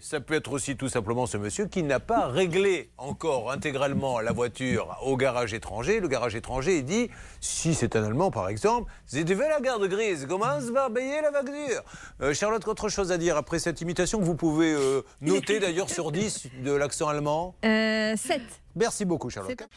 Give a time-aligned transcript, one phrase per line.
[0.00, 4.32] Ça peut être aussi tout simplement ce monsieur qui n'a pas réglé encore intégralement la
[4.32, 6.00] voiture au garage étranger.
[6.00, 7.10] Le garage étranger, il dit,
[7.40, 11.32] si c'est un Allemand par exemple, c'est devez la garde grise, commence à payer la
[11.32, 11.82] facture.
[12.22, 15.90] Euh, Charlotte, autre chose à dire après cette imitation que vous pouvez euh, noter d'ailleurs
[15.90, 17.54] sur 10 de l'accent allemand?
[17.64, 18.40] Euh, 7.
[18.76, 19.68] Merci beaucoup Charlotte.